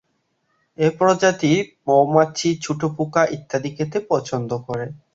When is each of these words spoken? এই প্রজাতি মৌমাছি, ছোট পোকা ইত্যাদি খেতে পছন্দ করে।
এই 0.77 0.91
প্রজাতি 0.97 1.51
মৌমাছি, 1.87 2.49
ছোট 2.63 2.81
পোকা 2.95 3.23
ইত্যাদি 3.35 3.69
খেতে 3.77 3.97
পছন্দ 4.11 4.49
করে। 4.67 4.85